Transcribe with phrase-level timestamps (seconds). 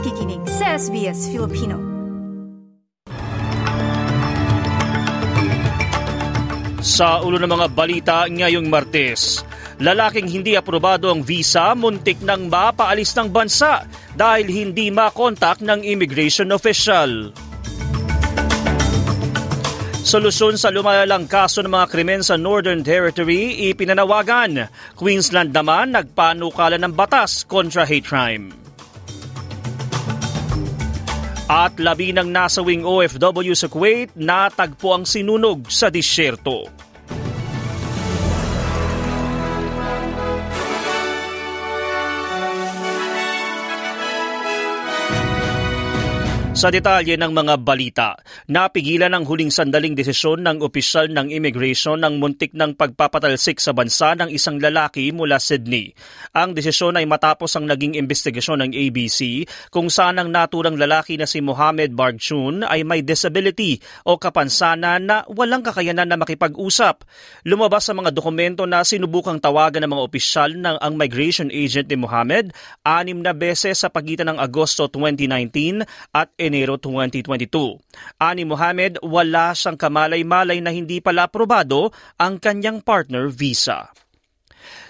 [0.00, 1.76] nakikinig sa SBS Filipino.
[6.80, 9.44] Sa ulo ng mga balita ngayong Martes,
[9.76, 13.84] lalaking hindi aprobado ang visa muntik nang mapaalis ng bansa
[14.16, 17.36] dahil hindi makontak ng immigration official.
[20.00, 24.64] Solusyon sa lumalalang kaso ng mga krimen sa Northern Territory ipinanawagan.
[24.96, 28.69] Queensland naman nagpanukala ng batas kontra hate crime.
[31.50, 36.70] At labi ng nasawing OFW sa Kuwait, natagpo ang sinunog sa disyerto.
[46.60, 52.20] Sa detalye ng mga balita, napigilan ang huling sandaling desisyon ng opisyal ng immigration ng
[52.20, 55.96] muntik ng pagpapatalsik sa bansa ng isang lalaki mula Sydney.
[56.36, 61.24] Ang desisyon ay matapos ang naging investigasyon ng ABC kung saan ang naturang lalaki na
[61.24, 67.08] si Mohamed Barjun ay may disability o kapansanan na walang kakayanan na makipag-usap.
[67.48, 71.96] Lumabas sa mga dokumento na sinubukang tawagan ng mga opisyal ng ang migration agent ni
[72.04, 72.52] Mohamed
[72.84, 77.78] anim na beses sa pagitan ng Agosto 2019 at Enero 2022.
[78.18, 83.94] Ani Mohamed, wala siyang kamalay-malay na hindi pala aprobado ang kanyang partner visa.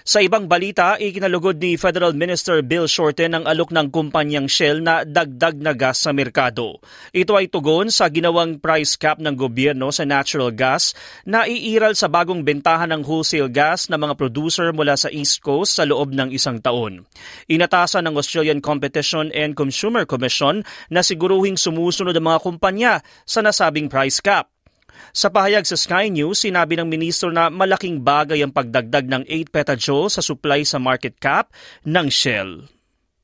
[0.01, 5.05] Sa ibang balita, ikinalugod ni Federal Minister Bill Shorten ang alok ng kumpanyang Shell na
[5.05, 6.81] dagdag na gas sa merkado.
[7.13, 12.09] Ito ay tugon sa ginawang price cap ng gobyerno sa natural gas na iiral sa
[12.09, 16.33] bagong bentahan ng wholesale gas ng mga producer mula sa East Coast sa loob ng
[16.33, 17.05] isang taon.
[17.49, 23.89] Inatasan ng Australian Competition and Consumer Commission na siguruhing sumusunod ang mga kumpanya sa nasabing
[23.89, 24.49] price cap.
[25.11, 29.51] Sa pahayag sa Sky News, sinabi ng ministro na malaking bagay ang pagdagdag ng 8
[29.51, 31.51] petajoule sa supply sa market cap
[31.83, 32.71] ng Shell.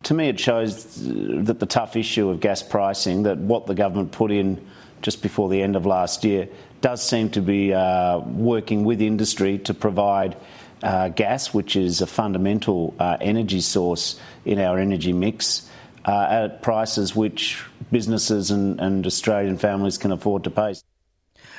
[0.04, 1.02] To me, it shows
[1.45, 4.62] that the tough issue of gas pricing, that what the government put in
[5.02, 6.48] just before the end of last year,
[6.82, 10.38] does seem to be uh, working with industry to provide
[10.83, 15.70] uh, gas, which is a fundamental uh, energy source in our energy mix,
[16.06, 20.76] uh, at prices which businesses and, and Australian families can afford to pay.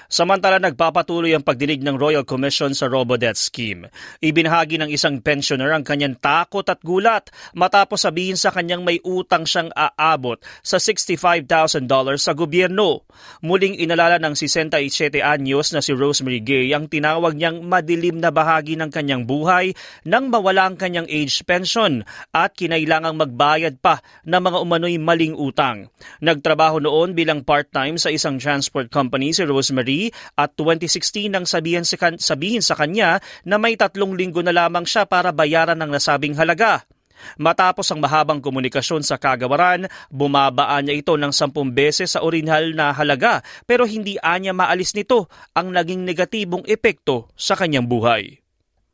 [0.09, 3.93] Samantala nagpapatuloy ang pagdinig ng Royal Commission sa Robodebt Scheme.
[4.25, 9.45] Ibinahagi ng isang pensioner ang kanyang takot at gulat matapos sabihin sa kanyang may utang
[9.45, 11.85] siyang aabot sa $65,000
[12.17, 13.05] sa gobyerno.
[13.45, 18.81] Muling inalala ng 67 anyos na si Rosemary Gay ang tinawag niyang madilim na bahagi
[18.81, 19.77] ng kanyang buhay
[20.09, 22.01] nang mawala ang kanyang age pension
[22.33, 25.93] at kinailangang magbayad pa ng mga umano'y maling utang.
[26.25, 29.98] Nagtrabaho noon bilang part-time sa isang transport company si Rosemary
[30.39, 35.05] at 2016 nang sabihin sa, sabihin sa kanya na may tatlong linggo na lamang siya
[35.05, 36.87] para bayaran ng nasabing halaga.
[37.35, 42.95] Matapos ang mahabang komunikasyon sa kagawaran, bumabaan niya ito ng sampung beses sa original na
[42.95, 48.39] halaga pero hindi anya maalis nito ang naging negatibong epekto sa kanyang buhay.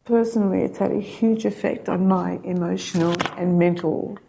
[0.04, 4.20] Personally, it's had a huge effect on my emotional and mental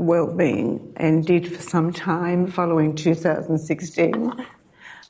[0.00, 4.32] well-being and did for some time following 2016.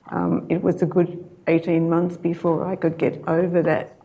[0.08, 3.96] Um, it was a good 18 months before I could get over that.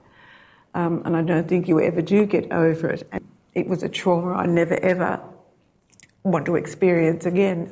[0.73, 3.07] Um, and I don't think you ever do get over it.
[3.11, 5.21] And it was a trauma I never ever
[6.23, 7.71] want to experience again.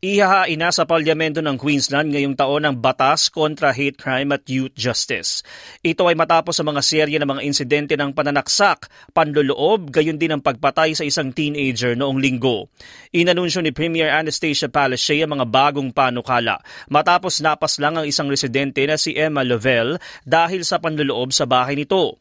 [0.00, 4.72] Ihahain na sa Parlamento ng Queensland ngayong taon ang batas kontra hate crime at youth
[4.72, 5.44] justice.
[5.84, 10.40] Ito ay matapos sa mga serye ng mga insidente ng pananaksak, panloloob, gayon din ang
[10.40, 12.72] pagpatay sa isang teenager noong linggo.
[13.12, 18.80] Inanunsyo ni Premier Anastasia Palaszczuk ang mga bagong panukala matapos napas lang ang isang residente
[18.88, 22.16] na si Emma Lovell dahil sa panloloob sa bahay nito.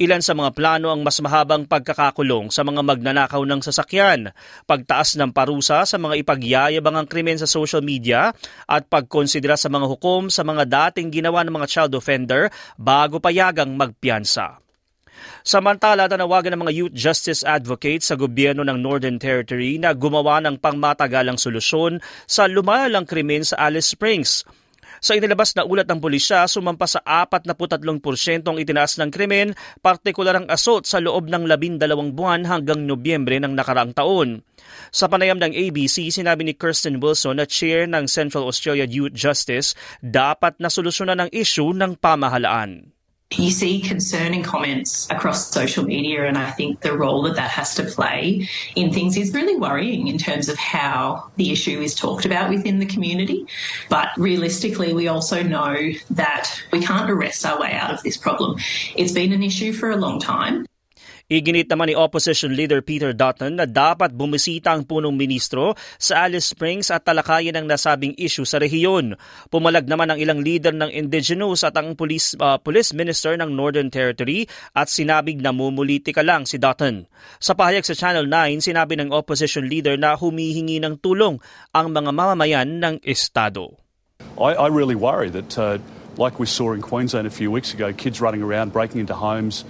[0.00, 4.34] Ilan sa mga plano ang mas mahabang pagkakakulong sa mga magnanakaw ng sasakyan,
[4.66, 8.32] pagtaas ng parusa sa mga ipagyayabang krimen sa social media
[8.66, 12.48] at pagkonsidera sa mga hukom sa mga dating ginawa ng mga child offender
[12.80, 14.58] bago payagang magpiyansa.
[15.46, 20.58] Samantala, tanawagan ng mga youth justice advocates sa gobyerno ng Northern Territory na gumawa ng
[20.58, 24.42] pangmatagalang solusyon sa lumalalang krimen sa Alice Springs–
[25.02, 30.46] sa inilabas na ulat ng pulisya, sumampa sa 43% ang itinaas ng krimen, partikular ang
[30.46, 34.46] assault sa loob ng 12 buwan hanggang Nobyembre ng nakaraang taon.
[34.94, 39.74] Sa panayam ng ABC, sinabi ni Kirsten Wilson na chair ng Central Australia Youth Justice,
[39.98, 42.94] dapat na solusyonan ang issue ng pamahalaan.
[43.36, 47.74] You see concerning comments across social media, and I think the role that that has
[47.76, 52.24] to play in things is really worrying in terms of how the issue is talked
[52.24, 53.46] about within the community.
[53.88, 55.76] But realistically, we also know
[56.10, 58.58] that we can't arrest our way out of this problem.
[58.96, 60.66] It's been an issue for a long time.
[61.30, 66.50] Iginit naman ni Opposition Leader Peter Dutton na dapat bumisita ang punong ministro sa Alice
[66.50, 69.14] Springs at talakayin ang nasabing issue sa rehiyon.
[69.52, 73.92] Pumalag naman ang ilang leader ng indigenous at ang police, uh, police minister ng Northern
[73.92, 77.06] Territory at sinabing namumulitika lang si Dutton.
[77.38, 81.38] Sa pahayag sa Channel 9, sinabi ng opposition leader na humihingi ng tulong
[81.70, 83.78] ang mga mamamayan ng estado.
[84.38, 85.78] I, I really worry that, uh,
[86.16, 89.64] like we saw in Queensland a few weeks ago, kids running around breaking into homes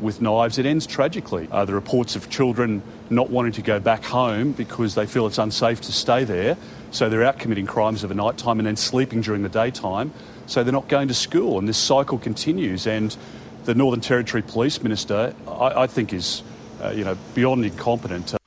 [0.00, 1.48] with knives, it ends tragically.
[1.50, 5.38] Uh, the reports of children not wanting to go back home because they feel it's
[5.38, 6.56] unsafe to stay there,
[6.90, 10.12] so they're out committing crimes of a night time and then sleeping during the daytime,
[10.46, 12.86] so they're not going to school, and this cycle continues.
[12.86, 13.16] And
[13.64, 16.42] the Northern Territory Police Minister, I, I think, is
[16.82, 18.37] uh, you know beyond incompetent.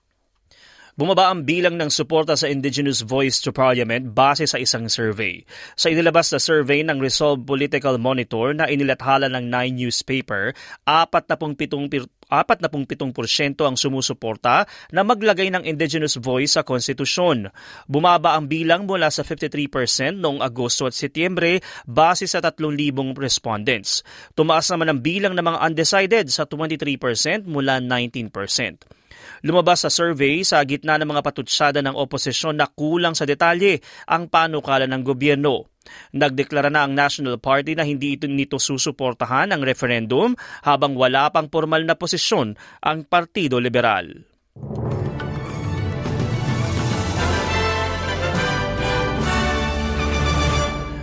[1.00, 5.44] Bumaba ang bilang ng suporta sa Indigenous Voice to Parliament base sa isang survey.
[5.80, 10.52] Sa inilabas na survey ng Resolve Political Monitor na inilathala ng Nine newspaper,
[10.84, 14.64] 47 47% ang sumusuporta
[14.96, 17.52] na maglagay ng indigenous voice sa konstitusyon.
[17.92, 24.08] Bumaba ang bilang mula sa 53% noong Agosto at Setyembre base sa 3,000 respondents.
[24.32, 29.01] Tumaas naman ang bilang ng mga undecided sa 23% mula 19%.
[29.46, 34.30] Lumabas sa survey sa gitna ng mga patutsada ng oposisyon na kulang sa detalye ang
[34.32, 35.70] panukala ng gobyerno.
[36.14, 41.50] Nagdeklara na ang National Party na hindi ito nito susuportahan ang referendum habang wala pang
[41.50, 42.54] formal na posisyon
[42.86, 44.31] ang Partido Liberal.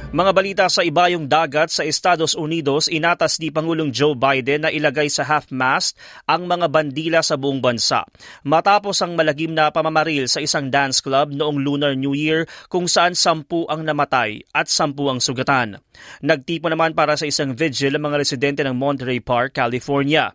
[0.08, 5.12] Mga balita sa ibayong dagat sa Estados Unidos, inatas ni Pangulong Joe Biden na ilagay
[5.12, 8.08] sa half-mast ang mga bandila sa buong bansa.
[8.40, 13.12] Matapos ang malagim na pamamaril sa isang dance club noong Lunar New Year kung saan
[13.12, 15.76] sampu ang namatay at sampu ang sugatan.
[16.24, 20.32] Nagtipo naman para sa isang vigil ang mga residente ng Monterey Park, California.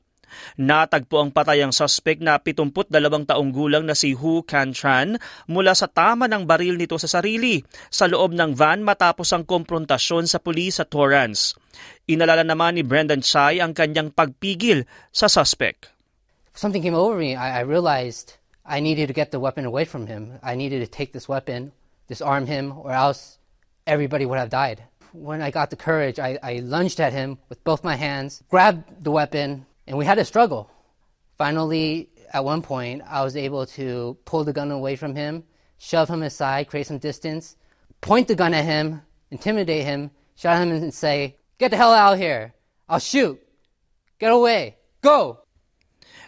[0.60, 2.90] Natagpo ang patayang suspect na 72
[3.30, 8.06] taong gulang na si Hu Cantran mula sa tama ng baril nito sa sarili sa
[8.06, 11.58] loob ng van matapos ang komprontasyon sa pulis sa Torrance.
[12.06, 15.90] Inalala naman ni Brendan Chai ang kanyang pagpigil sa suspect.
[16.54, 17.34] Something came over me.
[17.34, 20.40] I, I realized I needed to get the weapon away from him.
[20.44, 21.74] I needed to take this weapon,
[22.08, 23.38] disarm him, or else
[23.88, 24.84] everybody would have died.
[25.12, 29.04] When I got the courage, I, I lunged at him with both my hands, grabbed
[29.04, 30.70] the weapon, and we had a struggle.
[31.38, 35.44] Finally, at one point, I was able to pull the gun away from him,
[35.78, 37.56] shove him aside, create some distance,
[38.02, 39.02] point the gun at him,
[39.32, 42.54] intimidate him, shout at him and say, Get the hell out of here.
[42.90, 43.42] I'll shoot.
[44.20, 44.78] Get away.
[45.02, 45.43] Go.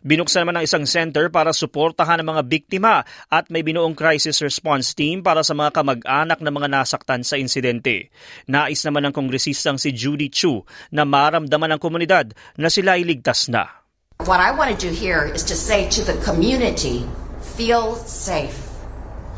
[0.06, 4.94] Binuksan naman ang isang center para suportahan ang mga biktima at may binuong crisis response
[4.94, 8.14] team para sa mga kamag-anak ng mga nasaktan sa insidente.
[8.46, 10.62] Nais naman ng kongresistang si Judy Chu
[10.94, 13.66] na maramdaman ng komunidad na sila ay ligtas na.
[14.30, 17.10] What I want to do here is to say to the community,
[17.58, 18.62] feel safe.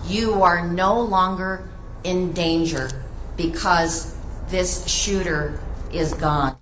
[0.04, 1.64] You are no longer
[2.04, 2.92] in danger
[3.40, 4.20] because
[4.52, 5.56] this shooter
[5.96, 6.60] is gone.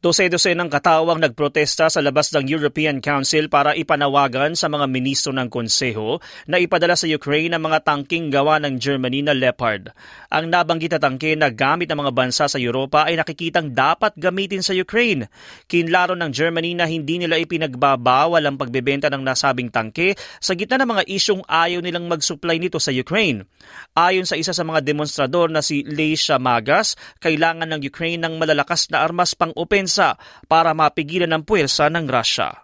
[0.00, 5.52] Dose-dose ng katawang nagprotesta sa labas ng European Council para ipanawagan sa mga ministro ng
[5.52, 6.16] konseho
[6.48, 9.92] na ipadala sa Ukraine ang mga tangking gawa ng Germany na Leopard.
[10.32, 14.64] Ang nabanggit na tangke na gamit ng mga bansa sa Europa ay nakikitang dapat gamitin
[14.64, 15.28] sa Ukraine.
[15.68, 20.96] Kinlaro ng Germany na hindi nila ipinagbabawal ang pagbebenta ng nasabing tangke sa gitna ng
[20.96, 23.44] mga isyong ayaw nilang mag-supply nito sa Ukraine.
[23.92, 28.88] Ayon sa isa sa mga demonstrador na si Leisha Magas, kailangan ng Ukraine ng malalakas
[28.88, 30.16] na armas pang-open depensa
[30.48, 32.62] para mapigilan ang puwersa ng Russia.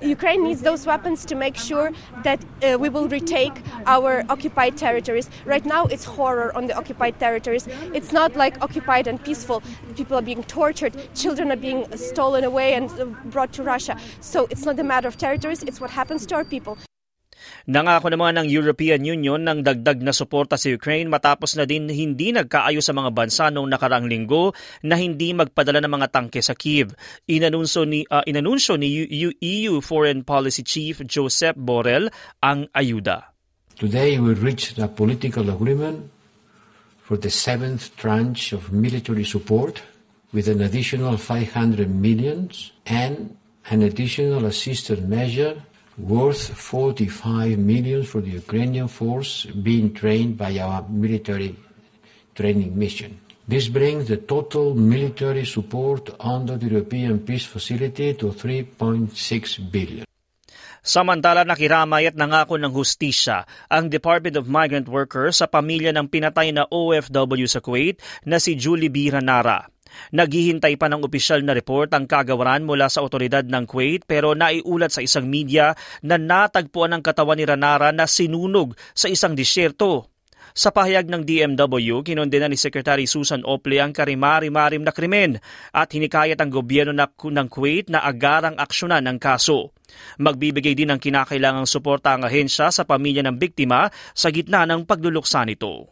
[0.00, 1.92] Ukraine needs those weapons to make sure
[2.24, 3.52] that uh, we will retake
[3.84, 5.28] our occupied territories.
[5.44, 7.68] Right now, it's horror on the occupied territories.
[7.92, 9.60] It's not like occupied and peaceful.
[9.96, 12.88] People are being tortured, children are being stolen away and
[13.28, 13.96] brought to Russia.
[14.20, 16.78] So it's not a matter of territories, it's what happens to our people.
[17.70, 22.32] Nangako naman ng European Union ng dagdag na suporta sa Ukraine matapos na din hindi
[22.34, 24.52] nagkaayos sa mga bansa noong nakaraang linggo
[24.82, 26.92] na hindi magpadala ng mga tangke sa Kiev.
[27.28, 32.08] Inanunsyo ni, uh, inanunsyo ni EU, EU Foreign Policy Chief Joseph Borrell
[32.42, 33.30] ang ayuda.
[33.80, 36.12] Today we reached a political agreement
[37.00, 39.82] for the seventh tranche of military support
[40.32, 43.36] with an additional 500 millions and
[43.70, 45.62] an additional assistance measure
[46.00, 51.56] worth 45 million for the Ukrainian force being trained by our military
[52.34, 53.20] training mission.
[53.50, 59.10] This brings the total military support under the European Peace Facility to 3.6
[59.74, 60.06] billion.
[60.80, 66.56] Samantala nakiramay at nangako ng hustisya ang Department of Migrant Workers sa pamilya ng pinatay
[66.56, 69.12] na OFW sa Kuwait na si Julie B.
[69.12, 69.68] Ranara.
[70.10, 74.90] Naghihintay pa ng opisyal na report ang kagawaran mula sa otoridad ng Kuwait pero naiulat
[74.94, 80.10] sa isang media na natagpuan ang katawan ni Ranara na sinunog sa isang disyerto.
[80.50, 85.38] Sa pahayag ng DMW, kinondena ni Secretary Susan Ople ang karimari-marim na krimen
[85.70, 89.70] at hinikayat ang gobyerno ng Kuwait na agarang aksyonan ng kaso.
[90.18, 95.46] Magbibigay din ng kinakailangang suporta ang ahensya sa pamilya ng biktima sa gitna ng pagluluksa
[95.46, 95.86] nito.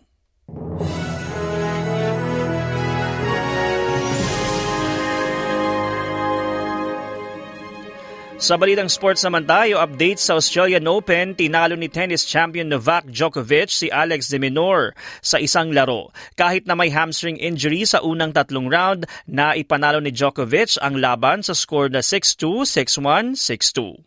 [8.38, 13.66] Sa balitang sports naman tayo, update sa Australian Open, tinalo ni tennis champion Novak Djokovic
[13.66, 16.14] si Alex de Minaur sa isang laro.
[16.38, 21.42] Kahit na may hamstring injury sa unang tatlong round, na ipanalo ni Djokovic ang laban
[21.42, 24.07] sa score na 6-2, 6-1, 6-2.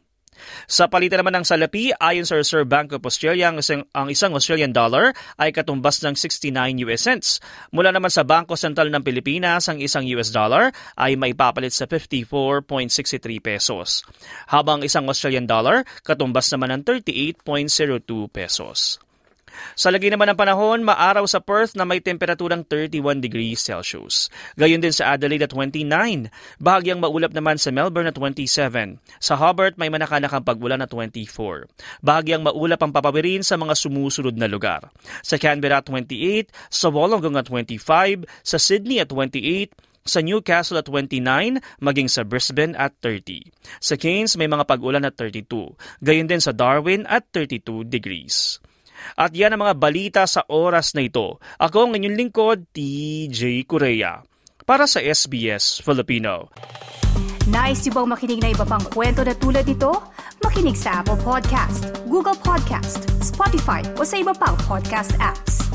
[0.66, 4.34] Sa palitan naman ng salapi, ayon sa Reserve Bank of Australia, ang isang, ang isang
[4.34, 7.28] Australian dollar ay katumbas ng 69 US cents.
[7.76, 13.44] Mula naman sa Bangko Sentral ng Pilipinas, ang isang US dollar ay maipapalit sa 54.63
[13.44, 14.08] pesos.
[14.50, 19.02] Habang isang Australian dollar, katumbas naman ng 38.02 pesos.
[19.76, 24.28] Sa lagi naman ng panahon, maaraw sa Perth na may temperaturang 31 degrees Celsius.
[24.60, 25.86] Gayon din sa Adelaide at 29.
[26.60, 29.00] Bahagyang maulap naman sa Melbourne at 27.
[29.22, 31.68] Sa Hobart may manakanakang pagulan na 24.
[32.04, 34.92] Bahagyang maulap ang papawirin sa mga sumusunod na lugar.
[35.26, 40.90] Sa Canberra at 28, sa Wollongong at 25, sa Sydney at 28, sa Newcastle at
[40.90, 43.54] 29, maging sa Brisbane at 30.
[43.78, 45.78] Sa Cairns may mga pag-ulan at 32.
[46.02, 48.58] Gayon din sa Darwin at 32 degrees.
[49.18, 51.40] At yan ang mga balita sa oras na ito.
[51.58, 54.22] Ako ang inyong lingkod, TJ Korea.
[54.62, 56.52] Para sa SBS Filipino.
[57.50, 59.90] Nice yung bang makinig na iba pang kwento na tulad ito?
[60.46, 65.71] Makinig sa Apple Podcast, Google Podcast, Spotify o sa iba pang podcast apps.